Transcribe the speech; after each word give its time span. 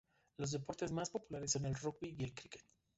Los 0.37 0.49
deportes 0.49 0.91
más 0.91 1.11
populares 1.11 1.51
son 1.51 1.67
el 1.67 1.75
rugby 1.75 2.15
y 2.17 2.23
el 2.23 2.33
cricket. 2.33 2.65